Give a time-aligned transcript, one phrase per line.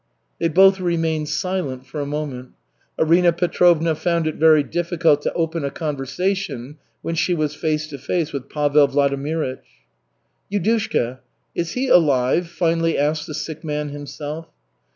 [0.39, 2.53] They both remained silent for a moment.
[2.97, 7.99] Arina Petrovna found it very difficult to open a conversation when she was face to
[7.99, 9.59] face with Pavel Vladimirych.
[10.51, 11.19] "Yudushka
[11.53, 14.47] is he alive?" finally asked the sick man himself.